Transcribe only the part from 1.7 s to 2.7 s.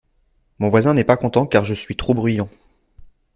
suis trop bruyant